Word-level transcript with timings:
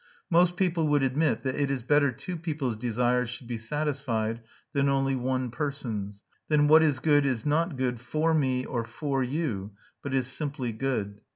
"Most 0.31 0.55
people... 0.55 0.87
would 0.87 1.03
admit 1.03 1.43
that 1.43 1.53
it 1.53 1.69
is 1.69 1.83
better 1.83 2.11
two 2.11 2.35
people's 2.35 2.75
desires 2.75 3.29
should 3.29 3.45
be 3.47 3.59
satisfied 3.59 4.41
than 4.73 4.89
only 4.89 5.15
one 5.15 5.51
person's.... 5.51 6.23
Then 6.49 6.67
what 6.67 6.81
is 6.81 6.97
good 6.97 7.23
is 7.23 7.45
not 7.45 7.77
good 7.77 7.99
for 8.01 8.33
me 8.33 8.65
or 8.65 8.83
for 8.83 9.21
you, 9.21 9.73
but 10.01 10.15
is 10.15 10.25
simply 10.25 10.71
good." 10.71 11.21